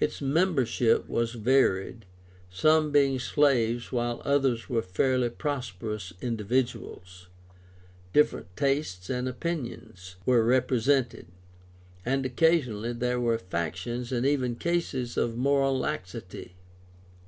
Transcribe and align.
Its 0.00 0.20
membership 0.20 1.08
was 1.08 1.34
varied, 1.34 2.06
some 2.50 2.90
being 2.90 3.20
slaves 3.20 3.92
while 3.92 4.20
others 4.24 4.68
were 4.68 4.82
fairly 4.82 5.30
prosperous 5.30 6.12
individuals. 6.20 7.28
Different 8.12 8.48
tastes 8.56 9.08
and 9.08 9.28
opinions 9.28 10.16
were 10.26 10.42
represented, 10.44 11.26
and 12.04 12.26
occasionally 12.26 12.92
there 12.94 13.20
were 13.20 13.38
factions 13.38 14.10
and 14.10 14.26
even 14.26 14.56
cases 14.56 15.16
of 15.16 15.36
moral 15.36 15.78
laxity 15.78 16.38
(e. 16.40 16.54